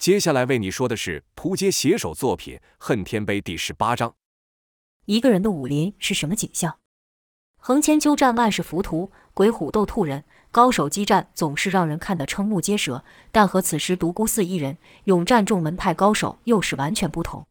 [0.00, 4.14] 接下来为你说的是扑街写手作品《恨天碑》第十八章。
[5.04, 6.76] 一个人的武林是什么景象？
[7.58, 13.04] 横千秋战万世浮屠，鬼虎斗兔人，高手激战总是让人看得瞠目结舌。
[13.30, 17.46] 但和此时独孤寺一人勇战众门派高手又是完全不同。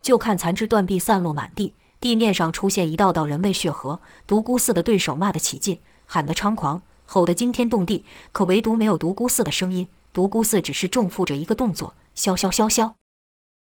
[0.00, 4.00] 就看残肢断臂散落满地，地面上出现一道道人味血河。
[4.28, 9.88] 独孤寺的对手骂得起劲，喊得猖狂，吼得惊天动地，可唯独没有独孤寺的声音。
[10.14, 12.94] 独孤寺只是重复着一个动作：消消消消，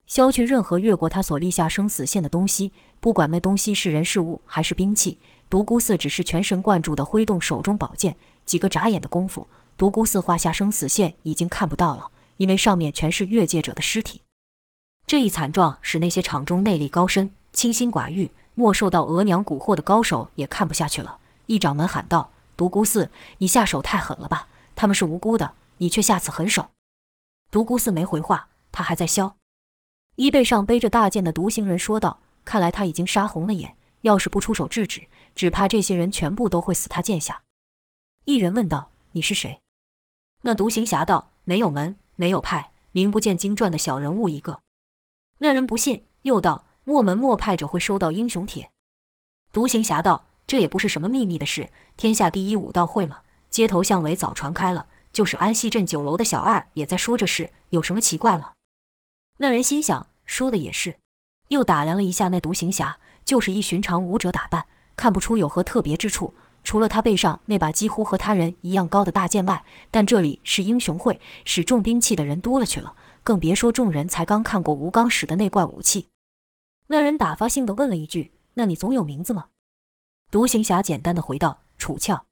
[0.05, 5.17] 消去任何越过他所立下生死线的东西，不管那东西是人是物还是兵器。
[5.49, 14.21] 独孤寺只是全神贯注地挥动手中宝剑，几个眨眼的功夫，独孤寺画下生死线已经看不到了，因为上面全是越界者的尸体。
[15.07, 21.17] 这一惨状使那些场中内力高深、清心寡欲、莫受到额娘蛊惑的高手也看不下去了。
[21.47, 23.09] 一掌门喊道：“独孤寺，
[23.39, 24.47] 你下手太狠了吧？
[24.75, 26.71] 他们是无辜的。”你却下此狠手，
[27.51, 29.35] 独孤寺没回话，他还在削。
[30.15, 37.43] 衣背上背着大剑的独行人说道：“看来他已经杀红了眼，要是不出手制止，只怕这些人全部都会死他剑下。”
[38.23, 39.61] 一人问道：“你是谁？”
[40.43, 44.61] 那独行侠道：“没有门，没有派，名不见经传的小人物一个。”
[45.39, 48.71] 那人不信，又道：“没门没派者会收到英雄帖。”
[49.51, 58.51] 独行侠道：“这也不是什么秘密的事，天下第一武道会嘛，街头巷尾早传开了。”就是安溪镇酒楼的小二也在说这事，有什么奇怪了？
[59.37, 60.97] 那人心想，说的也是，
[61.47, 64.65] 又打量了一下那独行侠，就是一寻常武者打扮，
[64.97, 66.33] 看不出有何特别之处，
[66.65, 69.63] 除了他背上那把几乎和他人一样高的大剑外。
[69.89, 76.09] 但这里是英雄会，使重兵器的人多了去了，更别说众人才刚看过吴刚使的那怪武器。
[76.87, 79.45] 那人打发性地问了一句：“那你总有名字吗？”
[80.29, 82.25] 独行侠简单的回道：“楚翘。”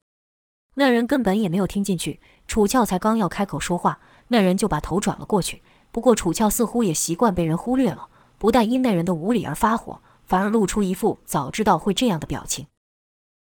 [0.76, 2.20] 那人根本也没有听进去。
[2.48, 5.62] 楚翘才刚要开口说话，那人就把头转了过去。
[5.92, 12.68] 不过楚翘似乎也习惯被人忽略了，不但因那人的无礼而发火，反而露出一副早知道会这样的表情。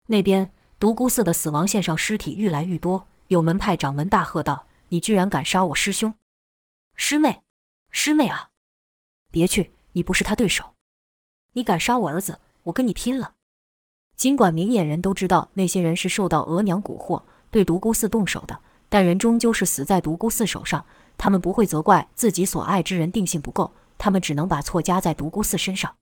[0.08, 6.14] 那边独孤寺的死亡线上尸体愈来愈多，有门派掌门大喝道：“你居然敢杀我师兄！
[6.96, 7.42] 师妹，
[7.90, 8.50] 师妹啊！
[9.32, 10.74] 别去，你不是他对手。
[11.54, 13.36] 你敢杀我儿子，我跟你拼了！”
[14.18, 18.60] 尽管明眼人都知道那些人是受到额娘蛊惑，对独孤寺动手的。
[18.92, 20.86] 但人终究是死在独孤寺手上，
[21.18, 25.96] 他们不会责怪自己所爱之人定性不够，他们只能把错加在独孤寺身上。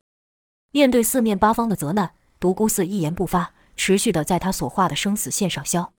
[0.71, 5.91] 面对四面八方的责难，独孤寺一言不发，持续地在他所画的生死线上削。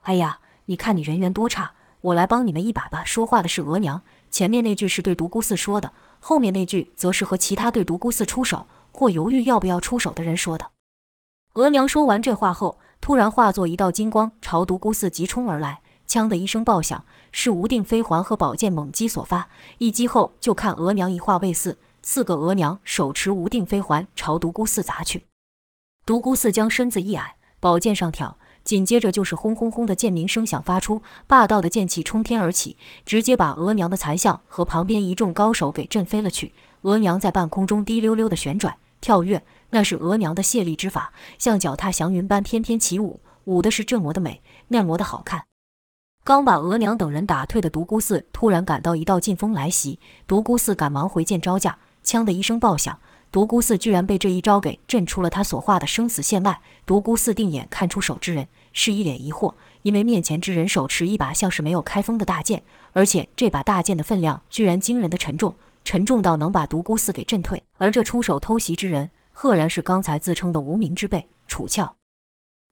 [0.00, 3.04] 哎呀，你看你人缘多差，我来帮你们一把吧。
[3.04, 10.72] 说话的是额娘，前面那句是对独孤寺说的，后面那句则是和其他对独孤寺出手或犹豫要不要出手的人说的。
[11.54, 15.80] 额娘说完这话后，突然化作一道金光，朝独孤寺急冲而来。
[16.08, 19.50] 锵的一声爆响，是无定飞环和宝剑猛击所发。
[19.76, 25.26] 一击后，就看额娘一化为四，四个额娘手持无定飞环朝独孤寺砸去。
[26.06, 36.54] 独孤寺将身子一矮，宝剑上挑，紧接着就是轰轰轰的剑鸣声响发出，霸道的剑气冲天而起，直接把额娘的残像和旁边一众高手给震飞了去。
[36.82, 45.47] 额娘在半空中滴溜溜的旋转跳跃，那是额娘的卸力之法，像脚踏祥云般翩翩起舞，舞的是这么的美，那么的好看。
[46.28, 52.98] 刚把额娘等人打退的独孤寺突然感到一道劲风来袭，独孤寺赶忙回剑招架，锵的一声爆响，
[53.32, 56.60] 独孤寺居然被这一招给震出了他所画的生死线外。
[56.84, 62.62] 独孤寺定眼看出手之人，是一脸疑惑，因为面前之人手持一把像是没有开封的大剑，
[62.92, 67.62] 而且这把大剑的分量居然惊人的沉重，沉重到能把独孤寺给震退。
[67.78, 71.96] 而这出手偷袭之人，赫然是刚才自称的无名之辈楚翘。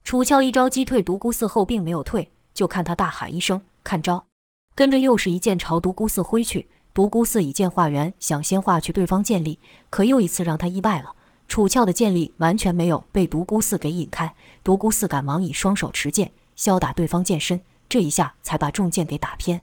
[0.05, 2.31] 楚翘一招击退独孤寺后，并没有退。
[2.57, 4.27] 就看他大喊一声“看招”，
[4.75, 6.69] 跟着又是一剑朝独孤寺挥去。
[6.95, 11.15] 独孤寺以剑化圆，想先化去对方剑力，可又一次让他意外了。
[11.47, 14.35] 楚翘的剑力完全没有被独孤寺给引开，
[14.65, 19.61] 独孤寺赶忙以双手持剑削打对方剑身，这一下才把重剑给打偏。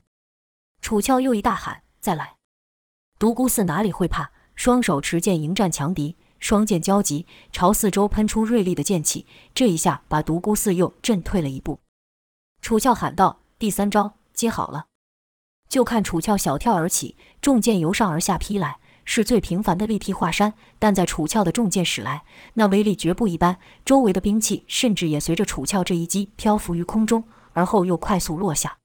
[0.79, 2.35] 楚翘又一大喊：“再来！”
[3.17, 9.25] 独孤寺哪里会怕，双手持剑迎战强敌，双剑交集，朝四周喷出锐利的剑气，
[9.55, 11.79] 这一下把独孤寺又震退了一步。
[12.63, 14.85] 楚翘喊道：“第三招接好了！”
[15.67, 20.53] 就看楚翘小跳而起，重剑由上而下劈来，是最平凡的力劈华山。
[20.79, 22.23] 但在楚翘的重剑使来，
[22.53, 23.59] 那威力绝不一般。
[23.83, 28.77] 周围的兵器甚至也随着楚翘这一击漂浮于空中，而后又快速落下。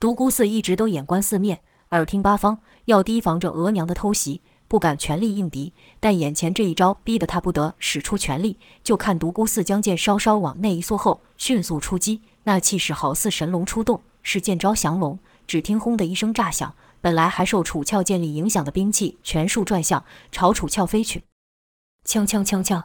[0.00, 1.60] 独孤寺一直都眼观四面，
[1.90, 5.72] 耳听八方，要提防着额娘的偷袭，不敢全力应敌。
[6.00, 8.58] 但眼前这一招逼得他不得使出全力。
[8.82, 12.20] 就看独孤四将剑稍稍往内一缩后，迅速出击。
[12.44, 15.18] 那气势好似神龙出洞，是剑招降龙。
[15.46, 21.24] 只听“轰”的一声炸响，本来还受楚翘剑力影响的兵器全数转向，朝楚翘飞去。
[22.06, 22.84] 锵锵锵锵！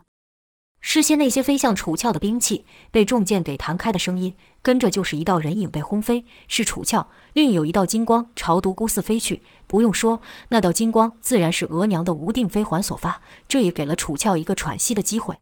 [0.81, 7.09] 事先那些飞向楚翘的兵器被重剑给弹开的声音，跟着就是一道人影被轰飞，是楚翘。
[7.33, 15.37] 另有一道金光朝独孤四飞去，不用说，那道金光自然是额娘的无定飞环所发，这也给了楚翘一个喘息的机会。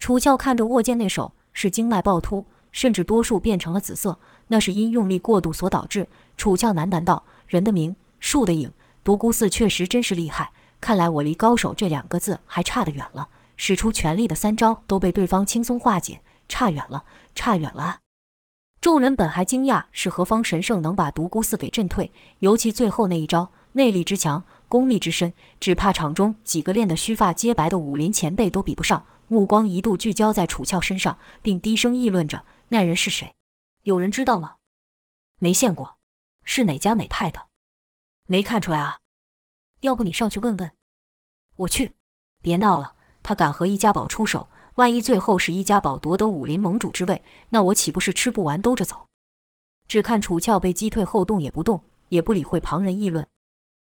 [0.00, 4.18] 楚翘看着握剑那手，是经脉暴突，甚至多数变成了紫色，
[4.48, 6.08] 那是因用力过度所导致。
[6.36, 8.72] 楚翘喃喃道：“人的名，树的影，
[9.04, 10.50] 独孤四确实真是厉害。
[10.80, 13.28] 看来我离高手这两个字还差得远了。”
[13.58, 18.00] 使出全力的三招都被对方轻松化解，差远了，差远了！
[18.80, 29.04] 众人本还惊讶是何方神圣能把独孤四给震退，尤其最后那一招，内力之强，功力之深，只怕场中几个练得须发皆白的武林前辈都比不上。
[29.26, 33.34] 目光一度聚焦在楚翘身上，并低声议论着：“那人是谁？
[33.82, 34.54] 有人知道吗？
[35.38, 35.98] 没见过，
[36.44, 37.48] 是哪家哪派的？
[38.26, 39.00] 没看出来啊？
[39.80, 40.72] 要不你上去问问？
[41.56, 41.94] 我去，
[42.40, 42.94] 别闹了。”
[43.28, 49.04] 他敢和易家宝出手，万一最后是易家宝夺得武林盟主之位，那我岂不是吃不完兜着走？
[49.86, 53.26] 只看楚翘被击退后动也不动，也不理会旁人议论。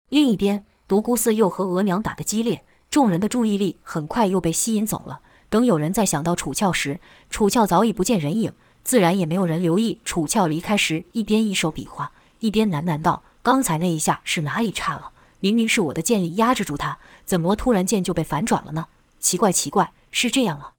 [0.10, 5.22] 另一边，独孤四又和额娘打得激烈，众人的注意力很快又被吸引走了。
[5.52, 7.00] 等有人再想到楚翘时，
[7.30, 8.52] 楚翘早已不见人影，
[8.84, 15.12] 自然也没有人留意楚翘离开时一边一手比划，一边喃喃道：“刚才那一下是哪里差了？
[15.40, 18.88] 明明是我的剑力压制住他，怎么突然间就被反转了呢？”
[19.20, 20.74] 奇怪，奇怪，是这样啊？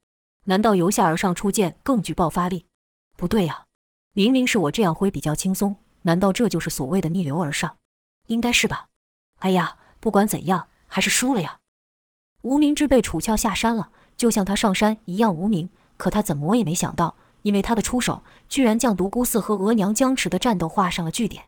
[0.44, 2.66] 难道由下而上出剑更具爆发力？
[3.16, 3.66] 不对呀，
[4.14, 7.76] 明明是我这样挥比较轻松，难道这就是所谓的逆流而上？
[8.26, 8.88] 应该是吧？
[9.40, 11.58] 哎呀，不管怎样，还是输了呀！
[12.42, 15.69] 无名之辈楚翘下山了，就像他上山一样无名。
[15.98, 21.44] 可他怎么也没想到，因为他的出手，居然将独孤四和额娘僵持的战斗画上了句点。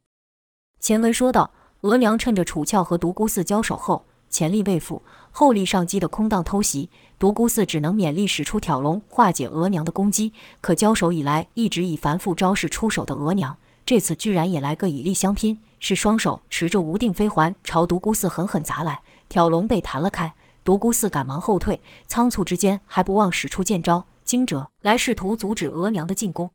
[0.79, 4.05] 前文说到，额娘趁着楚翘和独孤四交手后。
[4.33, 6.89] 前力未复，后力上击的空档偷袭，
[7.19, 10.33] 独孤四只能勉力使出挑龙化解额娘的攻击。
[10.63, 19.03] 可交手以来一直以繁复招式出手的额娘，这次居然也来个以力相拼，是双手持着无定飞环朝独孤四狠狠砸来。
[19.29, 20.33] 挑龙被弹了开，
[20.65, 26.51] 独孤四赶忙后退，仓促之间还不忘使出剑招惊蛰来试图阻止额娘的进攻。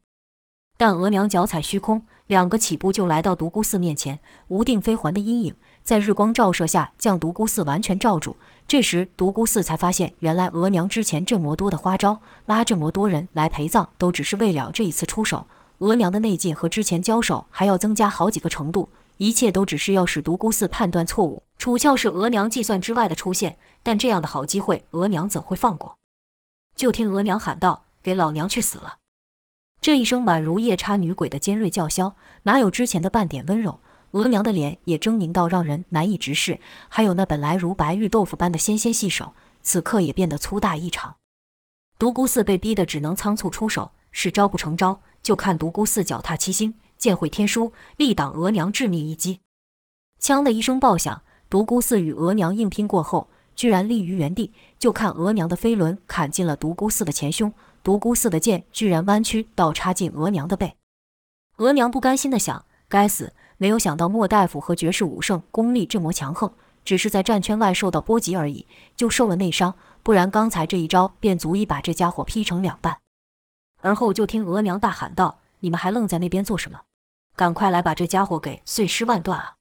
[0.79, 5.55] 但额娘脚踩虚空，两个起步就来到独孤四面前，无定飞环的阴影。
[5.87, 8.35] 在日光照射下，将独孤四完全罩住。
[8.67, 15.47] 这时，独孤四才发现，原来额娘之前这么多的花招，拉这么多人来陪葬，都只是为了这一次出手。
[15.77, 21.41] 额娘的内劲和之前交手还要增加好几个程度，一切都只是要使独孤四判断错误。
[21.57, 25.95] 楚翘是额娘计算之外的出现，但这样的好机会，额娘怎会放过？
[26.75, 28.97] 就听额娘喊道：“给老娘去死了！”
[29.79, 33.79] 这一声宛如夜叉女鬼的尖锐叫嚣，哪有之前的半点温柔？
[34.11, 36.59] 额娘的脸也狰狞到让人难以直视，
[36.89, 41.15] 还有那本来如白玉豆腐般的纤纤细手，此刻也变得粗大异常。
[41.99, 49.41] 独孤四被逼得只能仓促出手，是招不成招，就看独孤四脚踏七星，剑会天书，力挡额娘致命一击。
[50.19, 54.53] 枪的一声爆响，独孤四与额娘硬拼过后，居然立于原地。
[54.79, 57.51] 就看额娘的飞轮砍进了独孤四的前胸，
[57.83, 60.75] 独孤四的剑居然弯曲倒插进额娘的背。
[61.57, 63.33] 额娘不甘心地想：该死！
[63.57, 66.51] 没有想到莫大夫和绝世武圣功力这么强横，
[66.85, 69.75] 只是在战圈外受到波及而已，就受了内伤。
[70.03, 72.97] 不然刚才这一招便足以把这家伙劈成两半。
[73.81, 76.79] 而后就听额娘大喊道：“你们还愣在那边做什么？
[77.35, 79.55] 赶快来把这家伙给碎尸万段啊！”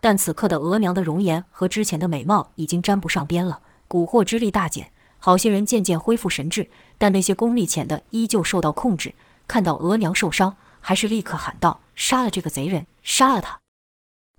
[0.00, 9.14] 但此刻的额娘的容颜和之前的美貌已经沾不上边了，蛊惑之力大减，好些人渐渐恢复神智，但那些功力浅的依旧受到控制。
[9.46, 12.86] 看到额娘受伤，还是立刻喊道：“杀了这个贼人！
[13.02, 13.60] 杀了他！”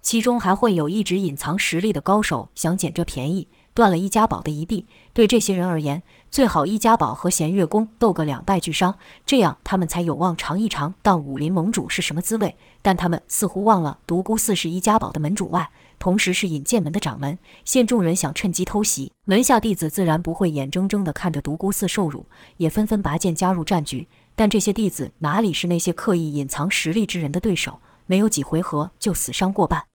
[0.02, 4.86] 其中还会有一直隐藏实力的高手想捡这便宜，断了易家宝的一臂。
[5.14, 8.96] 对这些人而言，最好易家宝和弦月宫斗个两败俱伤，
[9.26, 12.58] 这样他们才有望尝一尝当武林盟主是什么滋味。
[12.82, 17.40] 但他们似乎忘了，独孤四是易家宝的门主外，同时是引剑门的掌门。
[17.64, 22.26] 现众人想趁机偷袭，门下弟子自然不会眼睁睁地看着独孤四受辱，
[22.58, 24.10] 也纷纷拔剑加入战局。
[24.36, 27.80] 但这些弟子哪里是那些刻意隐藏实力之人的对手？
[28.06, 29.86] 没有几回合就死伤过半。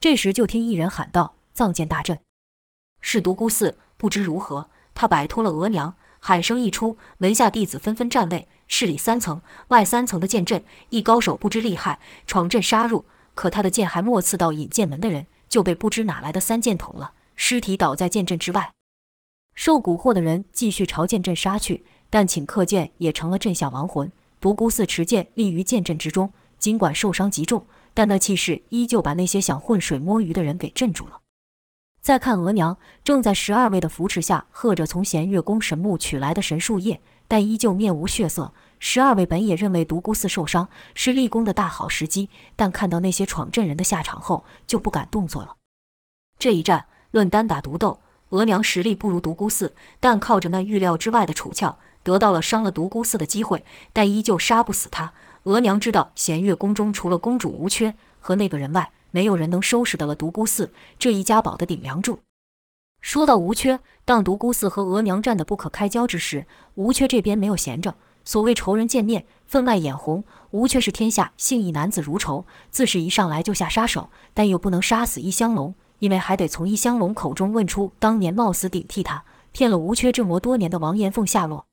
[0.00, 2.20] 这时就听一人喊道：“藏剑大阵，
[3.00, 3.78] 是独孤四。
[3.96, 8.48] 不知如何，他摆脱了额娘。”喊声一出，门下弟子纷纷站位。
[8.66, 13.04] 市里三层、外三层的剑阵，一高手不知厉害，闯阵杀入。
[13.34, 18.72] 可他的剑还没刺到引剑门的人，就被不知哪来的三剑捅了，尸体倒在剑阵之外。
[19.54, 21.84] 受蛊惑的人继续朝剑阵杀去。
[22.10, 24.10] 但顷刻间也成了阵下亡魂。
[24.40, 31.20] 独孤四持剑立于剑阵之中，尽管受伤极重，但那气势依旧把那些想浑水摸鱼的人给镇住了。
[32.00, 38.52] 再看额娘，正在十二位的扶持下喝着从弦月宫神木取来的神树叶，但依旧面无血色。
[38.78, 45.56] 十二位本也认为独孤寺受伤是立功的大好时机，但看到那些闯阵人的下场后，就不敢动作了。
[46.38, 47.98] 这一战论单打独斗，
[48.28, 51.74] 额娘实力不如独孤寺，但靠着那预料之外的楚窍，
[52.06, 55.12] 得到了伤了独孤寺的机会，但依旧杀不死他。
[55.42, 62.20] 额娘知道弦月宫中除了公主无缺和那个人外，没有人能收拾得了独孤寺这一家宝的顶梁柱。
[63.00, 66.46] 说到无缺，当独孤寺和额娘战得不可开交之时，
[66.76, 67.96] 无缺这边没有闲着。
[68.24, 70.22] 所谓仇人见面，分外眼红。
[70.52, 81.66] 无缺是天下信义男子如仇，自是一上来就下杀手，但又不能杀死易香龙，因为还得从易香龙口中问出当年冒死顶替他骗了无缺这么多年的王延凤下落。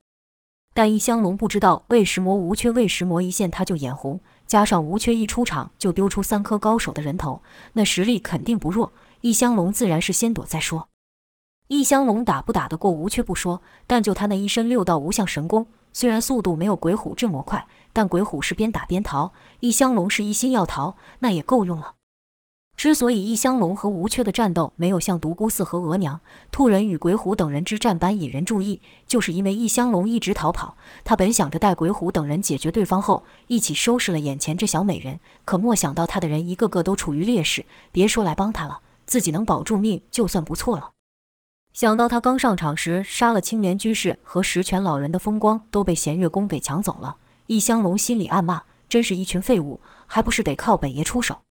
[0.74, 7.40] 但易香龙不知道为什么无缺为什么一现他就眼红，加上无缺一出场就丢出三颗高手的人头，
[7.74, 8.92] 那实力肯定不弱。
[9.20, 10.88] 易香龙自然是先躲再说。
[11.68, 15.66] 易香龙打不打得过无缺不说，但就他那一身六道无相神功。
[15.92, 21.94] 虽然速度没有鬼虎这么快，但鬼虎是边打边逃，易香龙是一心要逃，那也够用了。
[22.76, 30.76] 之所以易香龙和吴缺的战斗没有像独孤四和额娘、兔人与鬼虎等人之战般引人注意，就是因为易香龙一直逃跑。
[31.04, 40.90] 他本想着带鬼虎等人解决对方后，一起收拾了眼前这小美人，可没想到他的人一个个都处于劣势，别说来帮他了，自己能保住命就算不错了。
[41.72, 47.16] 想到他刚上场时杀了青莲居士和十全老人的风光都被弦月宫给抢走了，
[47.46, 51.43] 易香龙心里暗骂：真是一群废物，还不是得靠本爷出手。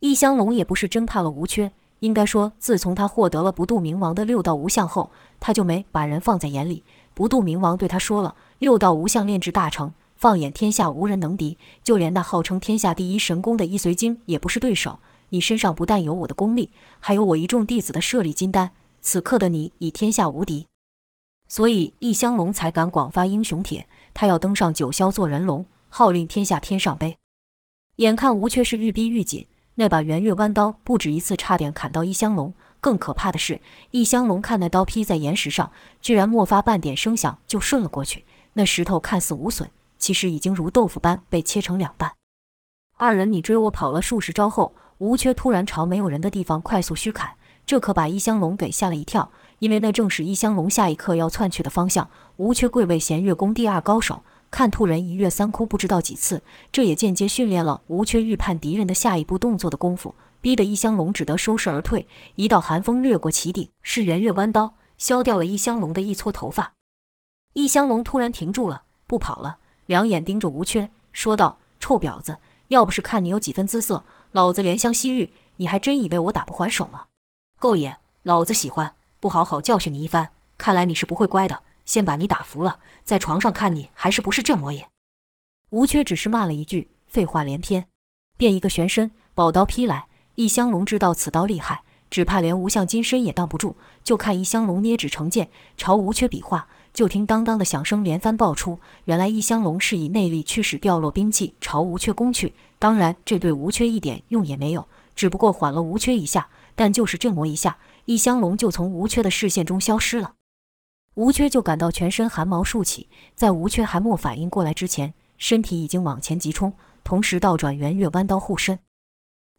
[0.00, 6.82] 易香龙也不是真怕了吴缺，应该说，自从他获得了不渡冥王的六道无相后，他就没把人放在眼里。
[7.12, 14.98] 不渡冥王对他说了：六道无相炼制大成，放眼天下无人能敌，就连那号称天下第一神功的易随经也不是对手。
[15.28, 18.72] 你身上不但有我的功力，还有我一众弟子的舍利金丹。
[19.02, 20.66] 此刻的你已天下无敌，
[21.46, 23.86] 所以易香龙才敢广发英雄帖。
[24.12, 27.16] 他要登上九霄做人龙，号令天下天上悲。
[27.96, 29.46] 眼看吴缺是愈逼愈紧，
[29.80, 32.52] 那把圆月弯刀不止一次差点砍到易香龙。
[32.82, 35.72] 更可怕的是，易香龙看那刀劈在岩石上，
[36.02, 38.26] 居然没发半点声响就顺了过去。
[38.52, 42.12] 那石头看似无损，其实已经如豆腐般被切成两半。
[42.98, 47.30] 二人你追我跑了数十招后，吴缺突然朝没有人的地方快速虚砍。
[47.64, 52.10] 这可把易香龙给吓了一跳，因为那正是易香龙下一刻要窜去的方向。
[52.36, 56.42] 吴缺贵为弦月宫第二高手，看兔人一跃三窟不知道几次，
[56.72, 62.06] 这也间接训练了吴缺预判敌人的下一步动作的功夫，逼得易香龙只得收势而退。
[62.34, 66.72] 一道寒风掠过其顶，是圆月弯刀削掉了易香龙的一撮头发。
[67.52, 72.38] 易香龙突然停住了，不跑了，两眼盯着吴缺，说道：“臭婊子，
[72.68, 77.04] 要不是看你有几分姿色，老子怜香惜玉，你还真以为我打不还手吗？”
[77.58, 78.94] 够野，老子喜欢！
[79.20, 81.62] 不好好教训你一番，看来你是不会乖的。
[81.90, 84.88] 先把你打服了，在床上看你还是不是这模样。
[85.70, 87.88] 吴缺只是骂了一句，废话连篇，
[88.38, 90.06] 便一个旋身，宝刀劈来。
[90.36, 93.74] 易香龙知道此刀厉害，只怕连无相金身也挡不住。
[94.04, 98.78] 就看易香龙捏指成剑，朝吴缺比划，就听当当的响声连番爆出。
[99.06, 102.54] 原来易香龙是以内力驱使掉落兵器朝吴缺攻去。
[102.78, 106.50] 当然，这对吴缺一点用也没有，只不过缓了吴缺一下。
[106.76, 110.34] 但就是这么一下，易香龙就从吴缺的视线中消失了。
[111.20, 116.72] 吴缺就感到全身寒毛竖起，在吴缺还没反应过来之前，身体已经往前急冲，
[117.04, 118.78] 同时倒转圆月弯刀护身。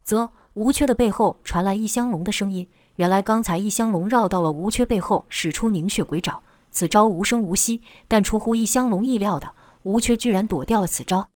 [0.02, 2.66] 则吴缺的背后传来易香龙的声音
[2.98, 6.42] ：“原来刚才易香龙绕到了吴缺背后，使出凝血鬼爪，
[6.72, 9.54] 此招无声无息，但出乎易香龙意料的，
[9.84, 11.28] 吴缺居然躲掉了此招。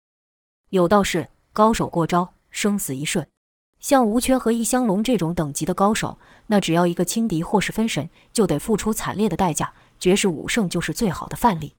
[0.70, 3.24] 有道是，高手过招，生死一瞬。”
[3.78, 6.18] 像吴缺和易香龙这种等级的高手，
[6.48, 9.72] 那只要一个轻敌或是分神，就得付出惨烈的代价。
[9.98, 11.74] 绝世武圣就是最好的范例。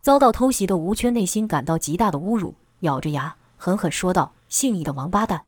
[0.00, 5.44] 遭到偷袭的吴缺内心感到极大的侮辱，咬着牙狠狠说道：“姓易的王八蛋！”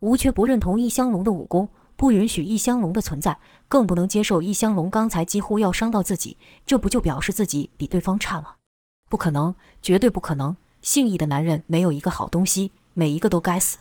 [0.00, 8.54] 吴缺不认同易香龙的武功，不允许易香龙的存在，更不能接受易香龙刚才几乎要伤到自己，这不就表示自己比对方差吗？
[9.10, 10.56] 不可能，绝对不可能！
[10.82, 13.78] 姓易的男人没有一个好东西，每一个都该死。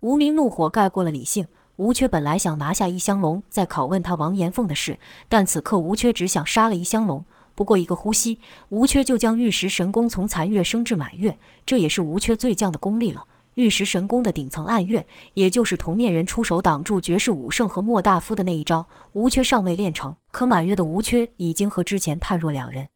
[0.00, 1.46] 无名怒火盖过了理性，
[1.80, 4.98] 吴缺本来想拿下易香龙，再拷问他王延凤的事，
[5.30, 7.24] 但此刻吴缺只想杀了易香龙。
[7.54, 13.24] 不过一个呼吸，吴缺就将玉石神功从残月升至满月，这也是吴缺最强的功力了。
[13.54, 22.88] 玉石神功的顶层暗月，也就是铜面人出手挡住绝世武圣和莫大夫的那一招，吴缺尚未练成，可满月的吴缺已经和之前判若两人。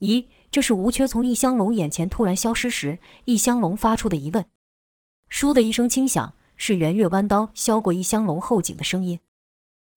[0.00, 4.44] 咦，这是吴缺从易香龙眼前突然消失时，易香龙发出的疑问。
[5.30, 9.18] 倏的一声轻响，是圆月弯刀削过一香龙后颈的声音。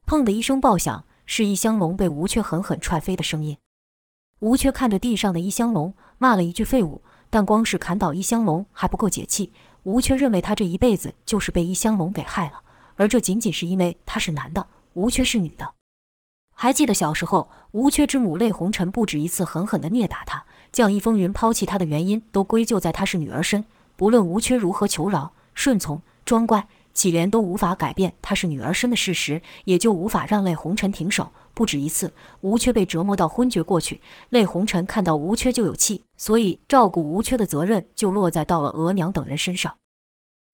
[0.08, 3.58] 砰的一声爆响，是一香龙被吴缺狠狠踹飞的声音。
[4.40, 7.02] 吴缺看着地上的一香龙，骂了一句废物。
[7.30, 9.52] 但光是砍倒一香龙还不够解气，
[9.84, 12.62] 吴缺认为他这一辈子就是被一香龙给害了，
[12.96, 15.74] 而这仅仅是因为他是男的，吴缺是女的。
[16.56, 23.66] 还记得小时候，吴缺之母泪红尘不止一次狠狠地虐打他，将易风云抛弃他的原因都归咎在他是女儿身。
[23.98, 31.32] 不论吴缺如何求饶、顺从、装乖，祁连都无法改变她是女儿身的事实，也就无法让泪红尘停手。
[31.54, 34.02] 不止一次，吴缺被折磨到昏厥过去。
[34.30, 39.76] 泪红尘看到吴缺就有气，所以照顾吴缺的责任就落在到了额娘等人身上。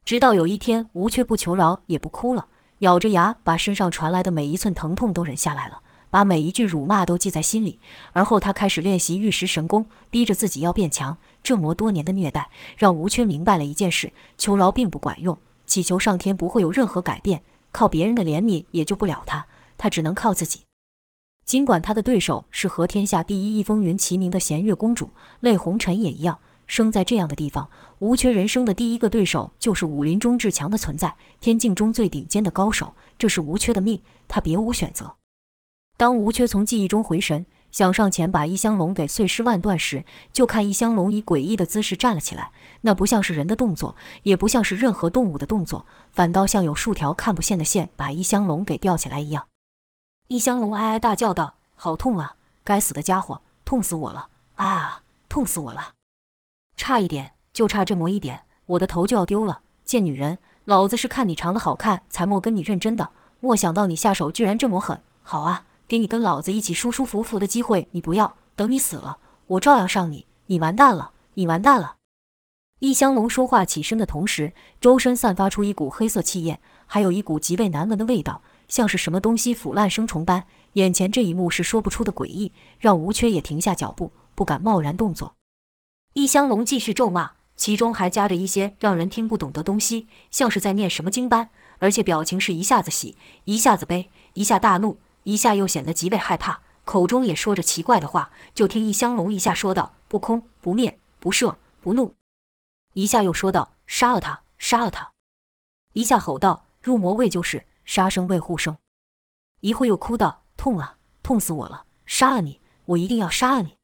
[0.03, 2.47] 直到有一天，吴缺不求饶也不哭了，
[2.79, 7.79] 咬着牙把身上传来的每一寸疼痛都忍下来了，把每一句辱骂都记在心里。
[8.11, 11.17] 而后他开始练习玉石神功，逼着自己要变强。
[11.41, 15.37] 这么多年的虐待，让吴缺明白了一件事：求饶并不管用，
[15.69, 19.45] 祈求上天不会有任何改变，靠别人的怜悯也救不了他，
[19.77, 20.61] 他只能靠自己。
[21.45, 26.39] 尽管他的对手是和天下第一易风云齐名的弦月公主，泪红尘也一样。
[26.65, 32.93] 生在这样的地方，吴缺人生的第一个对手就是武林中至强的存在，天境中最顶尖的高手。
[33.17, 35.15] 这是吴缺的命，他别无选择。
[35.97, 49.47] 当吴缺从记忆中回神，想上前把一香龙给碎尸万段时，就看一香龙以诡异的姿势站了起来，那不像是人的动作，也不像是任何动物的动作，反倒像有数条看不见的线把一香龙给吊起来一样。
[50.27, 52.35] 一香龙哀哀大叫道：“好痛啊！
[52.63, 54.27] 该死的家伙，痛死我了！
[54.55, 55.93] 啊，痛死我了！
[56.75, 59.61] 差一点，就差这么一点，我的头就要丢了！
[59.83, 63.09] 贱女人，老子是看你长得好看才没跟你认真的，
[63.39, 65.01] 没想到你下手居然这么狠！
[65.23, 69.17] 好啊，给你跟老子一起舒舒服服的机会，你不要，等你死了，
[69.47, 70.27] 我照样上你！
[70.45, 71.95] 你完蛋了，你完蛋了！”
[72.77, 78.43] 一香龙说话起身的同时，周身散发出一股黑色气焰，还有一股极为难闻的味道。
[78.67, 85.33] 像是什么东西腐烂生虫般，眼前这一幕是说不出的诡异，让吴缺也停下脚步，不敢贸然动作。
[86.13, 91.49] 易香龙继续咒骂，其中还夹着一些让人听不懂的东西，像是在念什么经般，
[91.79, 98.31] 而且表情是一下子喜，一下子悲，一下大怒，一下又显得极为害怕，口中也说着奇怪的话。
[98.53, 102.15] 就听易香龙一下说道：“不空不灭不赦不怒”，
[102.93, 105.11] 一下又说道：“杀了他，杀了他”，
[105.93, 108.77] 一下吼道：“入魔未救世。”杀生为护生，
[109.61, 111.85] 一会又哭道：“痛啊，痛死我了！
[112.05, 113.77] 杀了你，我一定要杀了你！”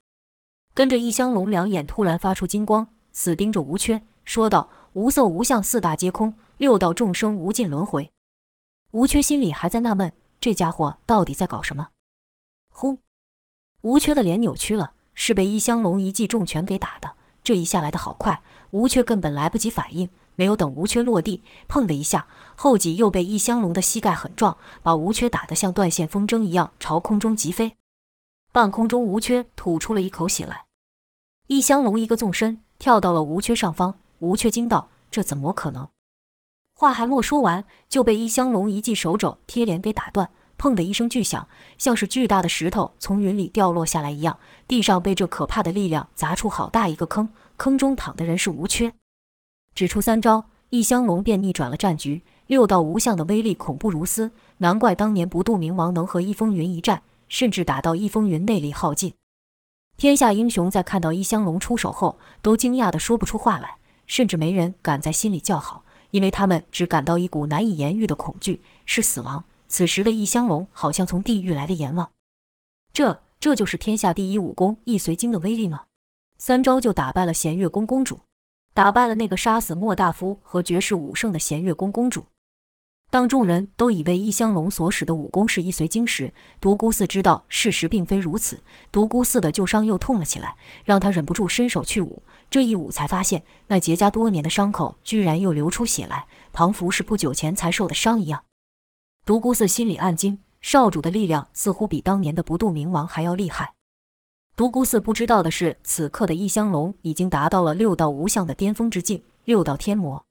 [0.76, 8.12] 跟着，易香龙两眼突然发出金光，死盯着吴缺，说道：“无色无相，四大皆空，六道众生无尽轮回。”
[8.94, 10.14] 吴缺心里还在纳闷，
[10.46, 11.88] 这家伙到底在搞什么？
[12.72, 13.00] 呼！
[13.82, 17.16] 吴缺的脸扭曲了，是被易香龙一记重拳给打的。
[17.42, 20.08] 这一下来的好快，吴缺根本来不及反应。
[20.36, 27.76] 没有等吴缺落地，砰的一下，后脊又被易香龙的膝盖很撞，把吴缺打得像断线风筝一样朝空中疾飞。
[28.52, 30.66] 半空中，吴缺吐出了一口血来。
[31.48, 35.90] 易香龙一个纵身跳到了吴缺上方，吴缺惊道：“这怎么可能？”
[36.78, 40.30] 话还没说完，就被易香龙一记手肘贴脸给打断。
[40.58, 48.94] 砰的一声巨响，像是巨大的石头从云里掉落下来一样，地上被这可怕的力量砸出好大一个坑，坑中躺的人是无缺。
[49.74, 52.24] 只出三招，易香龙便逆转了战局。
[52.48, 59.14] 六道无相的威力恐怖如斯，难怪当年不渡冥王能和易风云一战，甚至打到易风云内力耗尽。
[59.96, 65.85] 天下英雄在看到易香龙出手后，都惊讶得说不出话来，甚至没人敢在心里叫好，
[66.16, 69.44] 因为他们只感到一股难以言喻的恐惧，是死亡。
[69.68, 72.10] 此时的易香龙好像从地狱来的阎王。
[72.94, 75.84] 这这就是天下第一武功易随经的威力吗？
[76.38, 78.22] 三招就打败了弦月宫公主。
[78.74, 82.28] 打败了那个杀死莫大夫和绝世武圣的弦月宫公主。
[83.16, 88.62] 当众人都以为易香龙所使的武功是易随经时，独孤四知道事实并非如此。
[88.92, 92.22] 独孤四的旧伤又痛了起来，让他忍不住伸手去捂。
[92.50, 98.44] 这一捂，才发现那结痂多年的伤口居然又流出血来，仿佛是不久前才受的伤一样。
[99.26, 103.76] 独孤四心里暗惊，少主的力量似乎比当年的不渡冥王还要厉害。
[104.58, 110.26] 独孤四不知道的是，此刻的易香龙已经达到了六道无相的巅峰之境，六道天魔。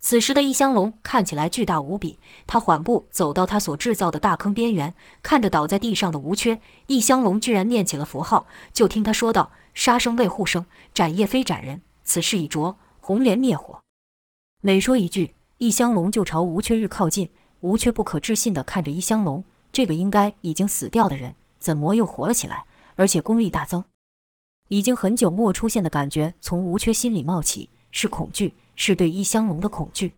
[0.00, 8.46] 此时的易香龙看起来巨大无比，他缓步走到他所制造的大坑边缘，看着倒在地上的吴缺，易香龙居然念起了佛号。
[8.72, 13.80] 就听他说道：“杀生为护生，斩业非斩人，此事已着，红莲灭火。”
[14.62, 17.30] 每说一句，易香龙就朝吴缺日靠近。
[17.60, 22.64] 吴缺不可置信地看着易香龙，这个应该已经死掉的人，怎么又活了起来？
[22.96, 23.84] 而且功力大增，
[24.68, 30.14] 已经很久没出现的感觉从吴缺心里冒起，是恐惧，是对易香龙的恐惧。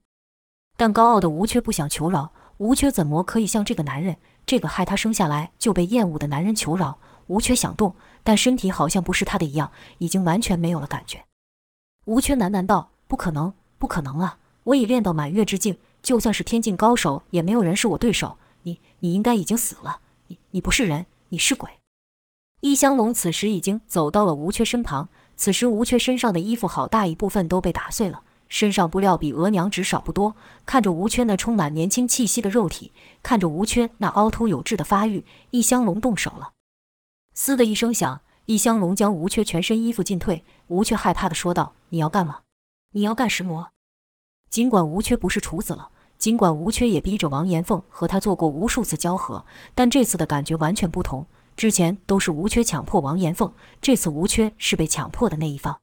[0.76, 6.96] 但高傲的吴缺不想求饶，吴缺怎么可以向这个男人，这个害他生下来就被厌恶的男人求饶？
[7.26, 11.24] 吴缺想动，但身体好像不是他的一样，已经完全没有了感觉。
[12.04, 14.38] 吴缺喃喃道：“不可能，不可能啊！
[14.62, 18.38] 我已练到满月之境，就算是天境高手，也没有人是我对手。
[18.62, 19.98] 你，你应该已经死了。
[20.28, 21.68] 你，你不是人，你是鬼。”
[22.62, 28.22] 易香龙此时已经走到了吴缺身旁，此时吴缺身上的衣服好大一部分都被打碎了，
[28.52, 30.36] 身上布料比额娘只少不多。
[30.66, 36.52] 看着吴缺那充满年轻气息的肉体，看着吴缺那凹凸有致的发育，易香龙动手了。
[37.32, 38.20] 嘶的一声响。
[38.44, 42.40] 易香龙将吴缺全身衣服尽褪，吴缺害怕地说道：“你要干嘛？
[42.90, 43.68] 你要干什么？”
[44.50, 45.88] 尽管吴缺不是处子了，
[46.18, 51.24] 尽管吴缺也逼着王延凤和他做过无数次交合，但这次的感觉完全不同。
[51.56, 55.78] 之前都是吴缺强迫王延凤，这次吴缺是被强迫的那一方。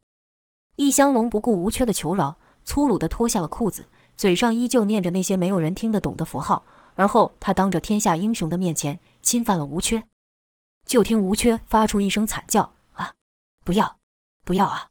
[0.76, 2.38] 易香龙不顾吴缺的求饶，
[2.70, 10.04] 粗鲁地脱下了裤子，嘴上依旧念着那些没有人听得懂的符号，而后他当着天下英雄的面前侵犯了吴缺。
[10.86, 13.16] 就听吴缺发出一声惨叫：“啊，
[13.66, 13.98] 不要，
[14.46, 14.90] 不要啊！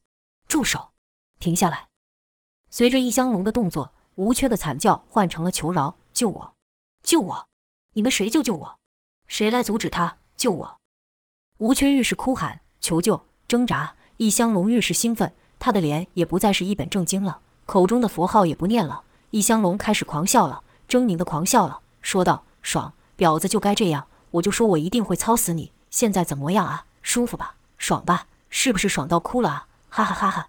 [0.49, 0.91] 住手，
[1.39, 1.87] 停下来！”
[2.69, 6.55] 随着易香龙的动作，吴缺的惨叫换成了求饶：“救我，
[7.05, 7.47] 救我！
[7.93, 8.79] 你们谁救救我？
[9.29, 10.19] 谁来阻止他？
[10.37, 10.81] 救我！”
[11.59, 19.03] 吴缺愈是哭喊求救、挣扎，易香龙愈是兴奋，他的脸也不再是一本正经了，口中的佛号也不念了。
[19.29, 24.07] 易香龙开始狂笑了，狰狞的狂笑了，说道：“爽，婊子就该这样！
[24.31, 26.87] 我就说我一定会操死你！”现在怎么样啊？
[27.03, 27.57] 舒服吧？
[27.77, 28.27] 爽吧？
[28.49, 29.67] 是不是爽到哭了啊？
[29.91, 30.49] 哈哈哈哈！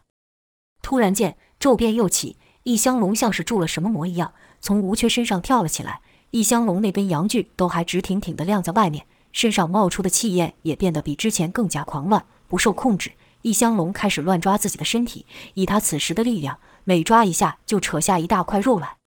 [0.82, 6.00] 突然间，骤变又起，易香龙像是中了什么魔一样，从吴缺身上跳了起来。
[6.32, 13.12] 易香龙那根阳具都还直挺挺地晾在外面，身上冒出的气焰也变得比之前更加狂乱，不受控制。
[13.42, 18.98] 易香龙开始乱抓自己的身体，以他此时的力量，每抓一下就扯下一大块肉来。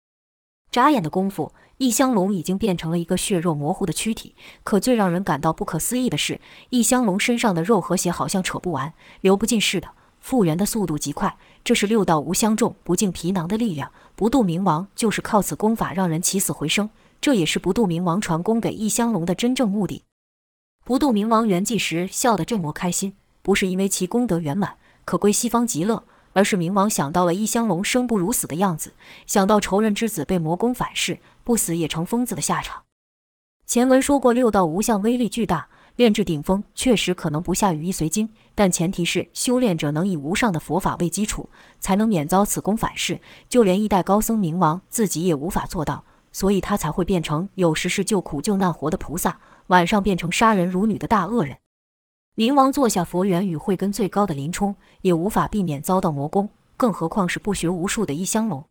[0.70, 1.50] 眨眼的功夫。
[1.78, 6.40] 异香龙已经变成了一个血肉模糊的躯体，可最让人感到不可思议的是，
[6.70, 9.88] 异香龙身上的肉和血好像扯不完、流不尽似的，
[10.20, 11.36] 复原的速度极快。
[11.64, 13.90] 这是六道无相中不净皮囊的力量。
[14.14, 16.88] 不度冥王就是靠此功法让人起死回生，
[17.20, 20.04] 这也是不度冥王传功给异香龙的真正目的。
[20.84, 26.04] 不度冥王圆寂时笑得这么开心，不是因为其功德圆满，可归西方极乐。
[26.32, 28.94] 而是冥王想到了异香龙生不如死的样子，
[29.26, 32.82] 想到仇人之子被魔功反噬，不死也成疯子的下场。
[33.66, 41.48] 前文说过，六道无相威力巨大，炼至顶峰确实可能不下于易随经，但前提是修炼者能以无上的佛法为基础，
[41.80, 43.20] 才能免遭此功反噬。
[43.48, 51.56] 就连一代高僧冥王自己也无法做到，所以他才会变成有时是救苦救难活的菩萨，晚上变成杀人如女的大恶人。
[52.34, 58.64] 明王坐下佛缘与慧根最高的林冲，也无法避免遭到魔攻，更何况是不学无术的易香龙。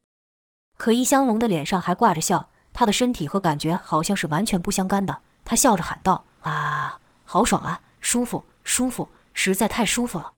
[0.77, 5.21] 可易香龙的脸上还挂着笑，他的身体和感觉好像是完全不相干的。
[5.45, 10.33] 他笑着喊道：“啊，好爽啊，舒服，舒服，实在太舒服了。”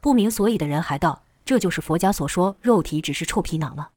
[0.00, 3.88] 不明所以的人还道：“这就是佛家所说肉体只是臭皮囊吗？”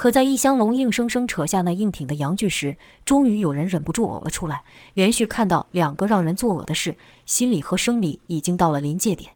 [0.00, 4.64] 可在易香龙硬生生扯下那硬挺的阳具时，终于有人忍不住呕了出来。
[4.94, 9.32] 连续看到两个让人作呕的事，心理和生理已经到了临界点。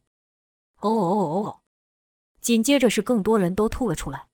[0.80, 1.56] 哦哦哦哦哦！
[2.40, 4.24] 紧接着是更多人都吐了出来。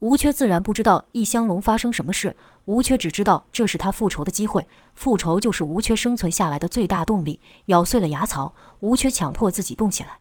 [0.00, 7.40] 吴缺自然不知道易香龙发生什么事，吴缺只知道这是他复仇的机会，复仇就是吴缺生存下来的最大动力。
[7.68, 10.20] 咬碎了牙槽，吴缺强迫自己动起来，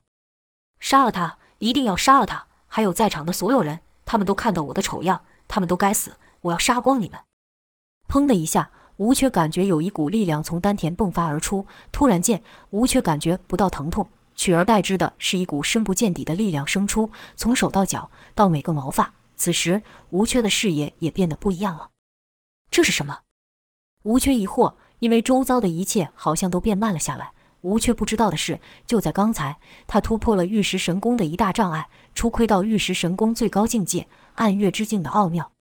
[0.80, 2.48] 杀了他，一定要杀了他！
[2.68, 3.82] 还有在场的所有人。
[4.06, 6.16] 他们都看到我的丑样，他们都该死！
[6.42, 7.20] 我要杀光你们！
[8.08, 11.66] 砰的一下，吴缺感觉有一股力量从丹田迸发而出。
[11.92, 19.14] 突然间，吴缺感觉不到疼痛，取而代之的是一股深不见底的力量生出，从手到脚到每个毛发。
[19.36, 21.90] 此时，吴缺的视野也变得不一样了。
[22.70, 23.22] 这是什么？
[24.04, 27.34] 吴缺疑惑，因为周遭的一切好像都变慢了下来。
[27.66, 35.55] 吴却不知道的是，就在刚才，他突破了玉石神功的一大障碍，初窥到玉石神功最高境界——暗月之境的奥妙。